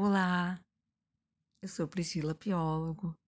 Olá, 0.00 0.64
eu 1.60 1.68
sou 1.68 1.88
Priscila 1.88 2.32
Piólogo 2.32 3.18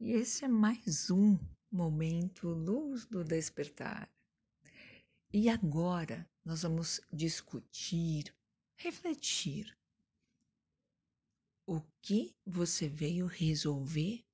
e 0.00 0.10
esse 0.10 0.44
é 0.44 0.48
mais 0.48 1.08
um 1.08 1.38
momento 1.70 2.48
Luz 2.48 3.06
do 3.06 3.22
Despertar. 3.22 4.10
E 5.32 5.48
agora 5.48 6.28
nós 6.44 6.62
vamos 6.62 7.00
discutir, 7.12 8.34
refletir 8.74 9.78
o 11.64 11.80
que 12.02 12.34
você 12.44 12.88
veio 12.88 13.26
resolver 13.26 14.26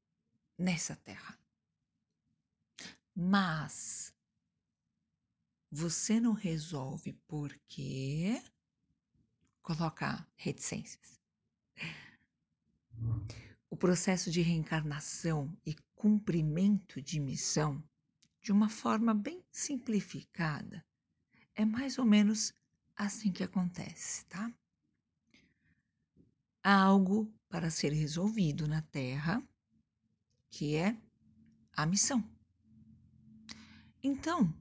nessa 0.57 0.97
terra. 0.97 1.39
Mas 3.15 4.15
você 5.71 6.19
não 6.19 6.33
resolve 6.33 7.13
porque 7.29 8.43
coloca 9.61 10.27
reticências. 10.37 11.26
O 13.69 13.77
processo 13.77 14.31
de 14.31 14.41
reencarnação 14.41 15.55
e 15.67 15.75
cumprimento 15.95 17.03
de 17.03 17.21
missão, 17.21 17.83
de 18.41 18.53
uma 18.53 18.69
forma 18.69 19.13
bem 19.13 19.45
simplificada, 19.51 20.85
é 21.55 21.65
mais 21.65 21.99
ou 21.99 22.05
menos 22.05 22.55
assim 22.97 23.31
que 23.31 23.43
acontece, 23.43 24.25
tá? 24.27 24.51
Há 26.63 26.75
algo 26.75 27.33
para 27.49 27.71
ser 27.71 27.93
resolvido 27.93 28.67
na 28.67 28.83
Terra, 28.83 29.43
que 30.51 30.75
é 30.75 30.97
a 31.73 31.85
missão. 31.85 32.25
Então, 34.03 34.53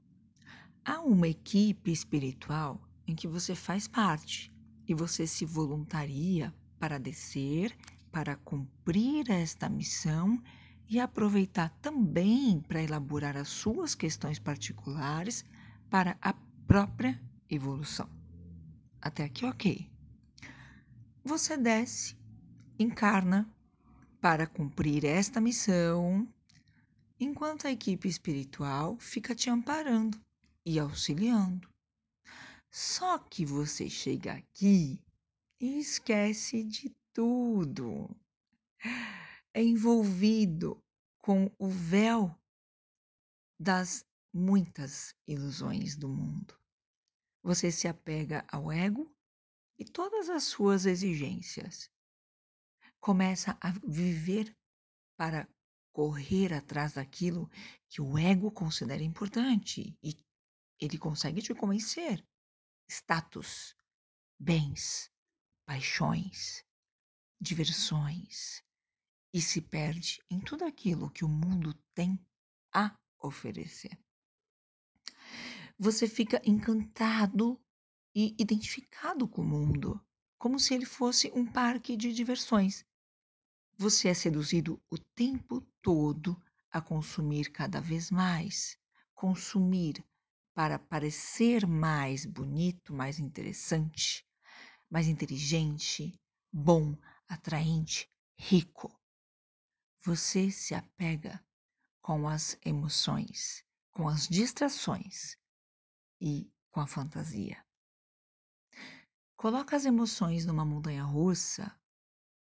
há 0.84 1.00
uma 1.00 1.28
equipe 1.28 1.90
espiritual 1.90 2.80
em 3.06 3.14
que 3.14 3.26
você 3.26 3.54
faz 3.54 3.88
parte 3.88 4.52
e 4.86 4.94
você 4.94 5.26
se 5.26 5.44
voluntaria 5.44 6.54
para 6.78 6.98
descer, 6.98 7.76
para 8.10 8.36
cumprir 8.36 9.30
esta 9.30 9.68
missão 9.68 10.42
e 10.88 11.00
aproveitar 11.00 11.70
também 11.82 12.60
para 12.60 12.82
elaborar 12.82 13.36
as 13.36 13.48
suas 13.48 13.94
questões 13.94 14.38
particulares 14.38 15.44
para 15.90 16.16
a 16.20 16.32
própria 16.66 17.20
evolução. 17.50 18.08
Até 19.00 19.24
aqui, 19.24 19.44
ok. 19.44 19.90
Você 21.24 21.56
desce, 21.56 22.16
encarna 22.78 23.48
para 24.20 24.46
cumprir 24.46 25.04
esta 25.04 25.40
missão, 25.40 26.26
enquanto 27.18 27.66
a 27.66 27.72
equipe 27.72 28.08
espiritual 28.08 28.96
fica 28.98 29.34
te 29.34 29.50
amparando 29.50 30.18
e 30.64 30.78
auxiliando. 30.78 31.68
Só 32.70 33.18
que 33.18 33.44
você 33.44 33.88
chega 33.88 34.34
aqui 34.34 35.00
e 35.60 35.78
esquece 35.78 36.62
de 36.62 36.94
tudo. 37.12 38.14
É 39.52 39.62
envolvido 39.62 40.82
com 41.18 41.50
o 41.58 41.68
véu 41.68 42.34
das 43.58 44.06
muitas 44.32 45.14
ilusões 45.26 45.96
do 45.96 46.08
mundo. 46.08 46.54
Você 47.42 47.72
se 47.72 47.88
apega 47.88 48.44
ao 48.48 48.70
ego 48.70 49.10
e 49.78 49.84
todas 49.84 50.28
as 50.28 50.44
suas 50.44 50.84
exigências. 50.84 51.90
Começa 53.00 53.56
a 53.60 53.70
viver 53.86 54.54
para 55.16 55.48
correr 55.92 56.52
atrás 56.52 56.92
daquilo 56.92 57.50
que 57.88 58.02
o 58.02 58.18
ego 58.18 58.50
considera 58.50 59.02
importante 59.02 59.96
e 60.02 60.14
ele 60.78 60.98
consegue 60.98 61.40
te 61.40 61.54
convencer. 61.54 62.22
Status, 62.88 63.74
bens, 64.38 65.10
paixões, 65.66 66.64
diversões 67.40 68.62
e 69.34 69.42
se 69.42 69.60
perde 69.60 70.22
em 70.30 70.40
tudo 70.40 70.64
aquilo 70.64 71.10
que 71.10 71.24
o 71.24 71.28
mundo 71.28 71.74
tem 71.92 72.18
a 72.72 72.96
oferecer. 73.18 73.98
Você 75.78 76.08
fica 76.08 76.40
encantado 76.44 77.60
e 78.14 78.34
identificado 78.38 79.28
com 79.28 79.42
o 79.42 79.44
mundo, 79.44 80.00
como 80.38 80.58
se 80.58 80.72
ele 80.72 80.86
fosse 80.86 81.30
um 81.34 81.44
parque 81.44 81.96
de 81.96 82.14
diversões. 82.14 82.86
Você 83.76 84.08
é 84.08 84.14
seduzido 84.14 84.80
o 84.88 84.96
tempo 84.96 85.60
todo 85.82 86.40
a 86.70 86.80
consumir 86.80 87.50
cada 87.50 87.80
vez 87.80 88.10
mais, 88.10 88.78
consumir 89.14 90.02
para 90.54 90.78
parecer 90.78 91.66
mais 91.66 92.24
bonito, 92.24 92.94
mais 92.94 93.18
interessante, 93.18 94.26
mais 94.90 95.08
inteligente, 95.08 96.18
bom, 96.52 96.96
atraente, 97.28 98.10
rico. 98.38 98.94
Você 100.04 100.50
se 100.50 100.74
apega 100.74 101.44
com 102.00 102.28
as 102.28 102.58
emoções, 102.64 103.64
com 103.92 104.08
as 104.08 104.28
distrações 104.28 105.36
e 106.20 106.50
com 106.70 106.80
a 106.80 106.86
fantasia. 106.86 107.64
Coloca 109.36 109.76
as 109.76 109.84
emoções 109.84 110.46
numa 110.46 110.64
montanha 110.64 111.02
russa, 111.02 111.78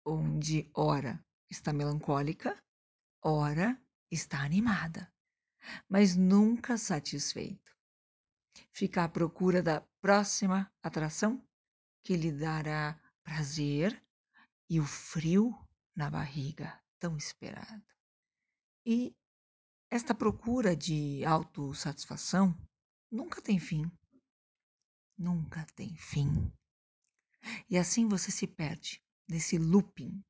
onde 0.06 0.70
ora 0.74 1.24
está 1.50 1.72
melancólica, 1.72 2.62
ora 3.24 3.80
está 4.10 4.44
animada, 4.44 5.14
mas 5.88 6.16
nunca 6.16 6.78
satisfeito. 6.78 7.72
Fica 8.74 9.04
à 9.04 9.10
procura 9.10 9.62
da 9.62 9.82
próxima 10.02 10.72
atração 10.82 11.46
que 12.04 12.16
lhe 12.16 12.32
dará 12.32 13.00
prazer 13.24 14.02
e 14.70 14.80
o 14.80 14.86
frio 14.86 15.54
na 15.96 16.10
barriga 16.10 16.82
tão 17.00 17.18
esperado. 17.18 17.84
E 18.86 19.16
esta 19.90 20.16
procura 20.16 20.76
de 20.76 21.24
autossatisfação 21.26 22.58
nunca 23.12 23.42
tem 23.42 23.60
fim. 23.60 23.92
Nunca 25.18 25.66
tem 25.76 25.96
fim. 25.96 26.52
E 27.70 27.78
assim 27.78 28.08
você 28.08 28.32
se 28.32 28.48
perde 28.48 29.04
nesse 29.28 29.58
looping, 29.58 30.24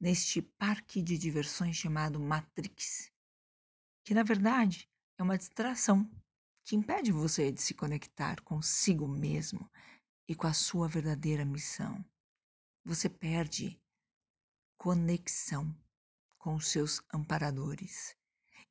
neste 0.00 0.42
parque 0.42 1.02
de 1.02 1.18
diversões 1.18 1.76
chamado 1.76 2.20
Matrix, 2.20 3.10
que 4.04 4.14
na 4.14 4.22
verdade 4.22 4.88
é 5.18 5.22
uma 5.22 5.38
distração 5.38 6.10
que 6.64 6.76
impede 6.76 7.10
você 7.10 7.50
de 7.50 7.60
se 7.60 7.74
conectar 7.74 8.40
consigo 8.42 9.08
mesmo 9.08 9.70
e 10.28 10.34
com 10.34 10.46
a 10.46 10.52
sua 10.52 10.88
verdadeira 10.88 11.44
missão. 11.44 12.04
Você 12.84 13.08
perde 13.08 13.80
conexão 14.76 15.74
com 16.38 16.54
os 16.56 16.68
seus 16.68 17.00
amparadores 17.12 18.16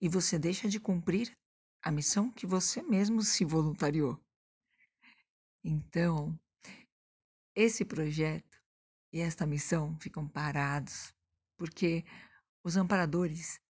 e 0.01 0.09
você 0.09 0.37
deixa 0.37 0.67
de 0.67 0.79
cumprir 0.79 1.37
a 1.81 1.91
missão 1.91 2.31
que 2.31 2.45
você 2.45 2.81
mesmo 2.81 3.21
se 3.21 3.45
voluntariou. 3.45 4.19
Então, 5.63 6.37
esse 7.55 7.85
projeto 7.85 8.61
e 9.13 9.19
esta 9.19 9.45
missão 9.45 9.97
ficam 9.99 10.27
parados 10.27 11.13
porque 11.57 12.03
os 12.63 12.75
amparadores 12.75 13.61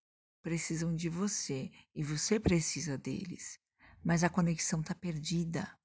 precisam 0.42 0.94
de 0.94 1.08
você 1.08 1.70
e 1.94 2.02
você 2.02 2.40
precisa 2.40 2.98
deles, 2.98 3.60
mas 4.02 4.24
a 4.24 4.30
conexão 4.30 4.80
está 4.80 4.94
perdida 4.94 5.78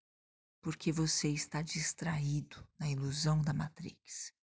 porque 0.68 0.92
você 0.92 1.30
está 1.30 1.62
distraído 1.62 2.62
na 2.78 2.90
ilusão 2.90 3.42
da 3.42 3.54
Matrix. 3.54 4.34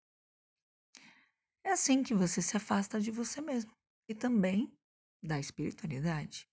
É 1.62 1.72
assim 1.72 2.02
que 2.02 2.14
você 2.14 2.40
se 2.40 2.56
afasta 2.56 2.98
de 2.98 3.10
você 3.10 3.42
mesmo 3.42 3.70
e 4.08 4.14
também 4.14 4.74
da 5.22 5.38
espiritualidade. 5.38 6.48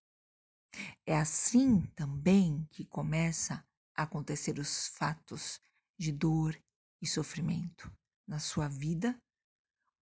É 1.05 1.17
assim 1.17 1.85
também 1.95 2.67
que 2.69 2.83
começa 2.83 3.65
a 3.95 4.03
acontecer 4.03 4.59
os 4.59 4.89
fatos 4.89 5.57
de 5.97 6.11
dor 6.11 6.61
e 7.01 7.07
sofrimento 7.07 7.89
na 8.27 8.39
sua 8.39 8.67
vida 8.67 9.17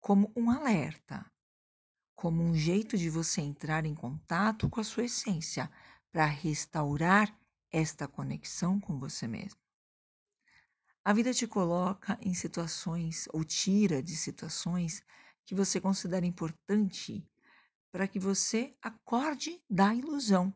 como 0.01 0.33
um 0.35 0.49
alerta, 0.49 1.31
como 2.15 2.41
um 2.41 2.55
jeito 2.55 2.97
de 2.97 3.07
você 3.07 3.39
entrar 3.41 3.85
em 3.85 3.93
contato 3.93 4.67
com 4.67 4.79
a 4.79 4.83
sua 4.83 5.03
essência 5.03 5.71
para 6.11 6.25
restaurar 6.25 7.38
esta 7.71 8.07
conexão 8.07 8.79
com 8.79 8.97
você 8.99 9.27
mesmo. 9.27 9.59
A 11.03 11.13
vida 11.13 11.33
te 11.33 11.47
coloca 11.47 12.17
em 12.21 12.33
situações 12.33 13.27
ou 13.33 13.43
tira 13.43 14.01
de 14.03 14.15
situações 14.15 15.03
que 15.45 15.55
você 15.55 15.79
considera 15.81 16.25
importante 16.25 17.27
para 17.91 18.07
que 18.07 18.19
você 18.19 18.75
acorde 18.81 19.61
da 19.69 19.93
ilusão, 19.95 20.53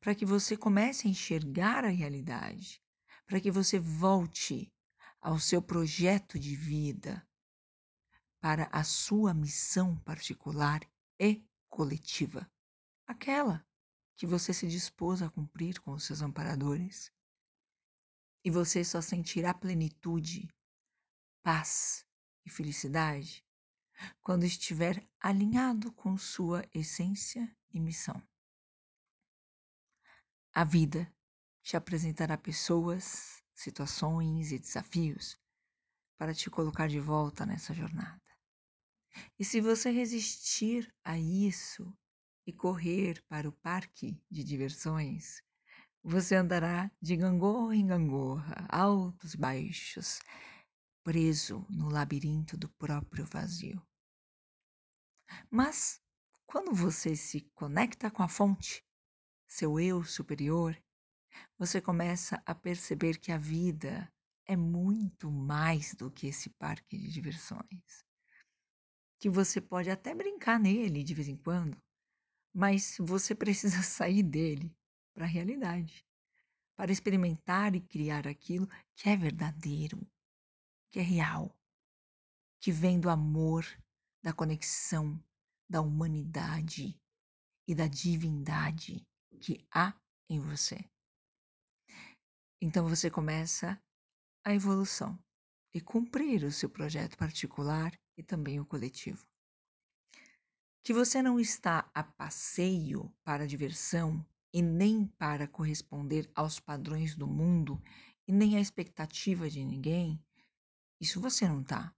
para 0.00 0.14
que 0.14 0.26
você 0.26 0.56
comece 0.56 1.06
a 1.06 1.10
enxergar 1.10 1.84
a 1.84 1.88
realidade, 1.88 2.82
para 3.26 3.40
que 3.40 3.50
você 3.50 3.78
volte 3.78 4.72
ao 5.20 5.38
seu 5.38 5.62
projeto 5.62 6.38
de 6.38 6.54
vida, 6.54 7.26
para 8.40 8.68
a 8.70 8.84
sua 8.84 9.34
missão 9.34 9.96
particular 10.00 10.80
e 11.18 11.42
coletiva, 11.68 12.48
aquela 13.06 13.65
que 14.16 14.26
você 14.26 14.52
se 14.52 14.66
dispôs 14.66 15.20
a 15.22 15.30
cumprir 15.30 15.80
com 15.80 15.92
os 15.92 16.04
seus 16.04 16.22
amparadores. 16.22 17.12
E 18.44 18.50
você 18.50 18.84
só 18.84 19.00
sentirá 19.00 19.52
plenitude, 19.52 20.48
paz 21.42 22.06
e 22.44 22.50
felicidade 22.50 23.44
quando 24.22 24.44
estiver 24.44 25.06
alinhado 25.20 25.92
com 25.92 26.16
sua 26.16 26.64
essência 26.72 27.54
e 27.72 27.80
missão. 27.80 28.22
A 30.52 30.64
vida 30.64 31.12
te 31.62 31.76
apresentará 31.76 32.38
pessoas, 32.38 33.42
situações 33.54 34.52
e 34.52 34.58
desafios 34.58 35.38
para 36.16 36.34
te 36.34 36.48
colocar 36.50 36.88
de 36.88 37.00
volta 37.00 37.44
nessa 37.44 37.74
jornada. 37.74 38.22
E 39.38 39.44
se 39.44 39.60
você 39.60 39.90
resistir 39.90 40.94
a 41.04 41.18
isso 41.18 41.92
e 42.46 42.52
correr 42.52 43.20
para 43.28 43.48
o 43.48 43.52
parque 43.52 44.16
de 44.30 44.44
diversões, 44.44 45.42
você 46.02 46.36
andará 46.36 46.90
de 47.02 47.16
gangorra 47.16 47.74
em 47.74 47.86
gangorra, 47.86 48.64
altos 48.68 49.34
e 49.34 49.36
baixos, 49.36 50.20
preso 51.02 51.66
no 51.68 51.88
labirinto 51.88 52.56
do 52.56 52.68
próprio 52.68 53.26
vazio. 53.26 53.84
Mas 55.50 56.00
quando 56.46 56.72
você 56.72 57.16
se 57.16 57.40
conecta 57.54 58.10
com 58.10 58.22
a 58.22 58.28
fonte, 58.28 58.84
seu 59.48 59.80
eu 59.80 60.04
superior, 60.04 60.80
você 61.58 61.80
começa 61.80 62.40
a 62.46 62.54
perceber 62.54 63.18
que 63.18 63.32
a 63.32 63.38
vida 63.38 64.08
é 64.46 64.56
muito 64.56 65.30
mais 65.30 65.94
do 65.94 66.10
que 66.10 66.28
esse 66.28 66.50
parque 66.50 66.96
de 66.96 67.10
diversões. 67.10 68.04
Que 69.18 69.28
você 69.28 69.60
pode 69.60 69.90
até 69.90 70.14
brincar 70.14 70.60
nele 70.60 71.02
de 71.02 71.14
vez 71.14 71.26
em 71.26 71.36
quando, 71.36 71.76
mas 72.56 72.96
você 72.98 73.34
precisa 73.34 73.82
sair 73.84 74.22
dele 74.22 74.74
para 75.12 75.26
a 75.26 75.28
realidade, 75.28 76.02
para 76.74 76.90
experimentar 76.90 77.74
e 77.74 77.82
criar 77.82 78.26
aquilo 78.26 78.66
que 78.94 79.10
é 79.10 79.16
verdadeiro, 79.16 80.00
que 80.90 80.98
é 80.98 81.02
real, 81.02 81.54
que 82.58 82.72
vem 82.72 82.98
do 82.98 83.10
amor, 83.10 83.66
da 84.22 84.32
conexão, 84.32 85.22
da 85.68 85.82
humanidade 85.82 86.98
e 87.68 87.74
da 87.74 87.86
divindade 87.86 89.06
que 89.38 89.66
há 89.70 89.94
em 90.26 90.40
você. 90.40 90.82
Então 92.58 92.88
você 92.88 93.10
começa 93.10 93.78
a 94.42 94.54
evolução 94.54 95.18
e 95.74 95.80
cumprir 95.80 96.42
o 96.42 96.50
seu 96.50 96.70
projeto 96.70 97.18
particular 97.18 97.92
e 98.16 98.22
também 98.22 98.58
o 98.58 98.64
coletivo. 98.64 99.26
Que 100.86 100.94
você 100.94 101.20
não 101.20 101.40
está 101.40 101.90
a 101.92 102.04
passeio 102.04 103.12
para 103.24 103.44
diversão 103.44 104.24
e 104.52 104.62
nem 104.62 105.04
para 105.04 105.48
corresponder 105.48 106.30
aos 106.32 106.60
padrões 106.60 107.16
do 107.16 107.26
mundo 107.26 107.82
e 108.24 108.32
nem 108.32 108.56
à 108.56 108.60
expectativa 108.60 109.50
de 109.50 109.64
ninguém, 109.64 110.24
isso 111.00 111.20
você 111.20 111.48
não 111.48 111.62
está. 111.62 111.92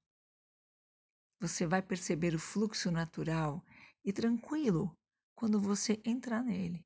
Você 1.39 1.67
vai 1.67 1.83
perceber 1.83 2.35
o 2.35 2.39
fluxo 2.39 2.91
natural 2.91 3.63
e 4.03 4.11
tranquilo 4.11 4.97
quando 5.35 5.61
você 5.61 6.01
entrar 6.03 6.43
nele. 6.43 6.83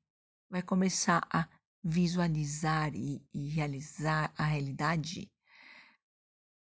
Vai 0.49 0.61
começar 0.61 1.25
a 1.31 1.47
visualizar 1.81 2.93
e, 2.93 3.25
e 3.33 3.47
realizar 3.47 4.33
a 4.37 4.43
realidade 4.43 5.31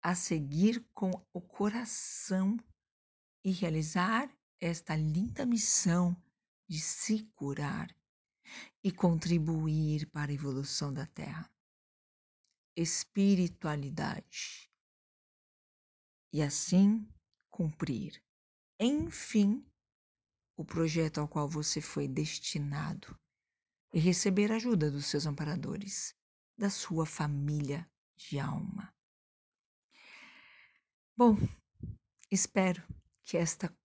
a 0.04 0.14
seguir 0.14 0.86
com 0.94 1.10
o 1.34 1.42
coração 1.42 2.58
e 3.44 3.50
realizar 3.50 4.32
esta 4.62 4.96
linda 4.96 5.44
missão 5.44 6.16
de 6.70 6.80
se 6.80 7.24
curar 7.34 7.94
e 8.84 8.92
contribuir 8.92 10.06
para 10.12 10.32
a 10.32 10.36
evolução 10.36 10.94
da 10.94 11.08
Terra. 11.08 11.52
Espiritualidade. 12.76 14.72
E 16.32 16.42
assim 16.44 17.12
cumprir, 17.50 18.24
enfim, 18.80 19.66
o 20.56 20.64
projeto 20.64 21.20
ao 21.20 21.28
qual 21.28 21.50
você 21.50 21.82
foi 21.82 22.08
destinado 22.08 23.20
e 23.92 24.00
receber 24.00 24.52
ajuda 24.52 24.90
dos 24.90 25.08
seus 25.08 25.26
amparadores, 25.26 26.16
da 26.58 26.70
sua 26.70 27.06
família 27.06 27.90
de 28.16 28.40
alma. 28.40 28.96
Bom, 31.18 31.36
espero 32.30 32.82
que 33.26 33.36
esta 33.36 33.76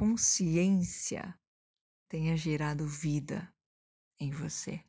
consciência 0.00 1.38
tenha 2.08 2.34
gerado 2.34 2.86
vida 2.86 3.54
em 4.18 4.30
você. 4.30 4.82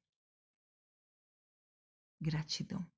Gratidão. 2.22 2.90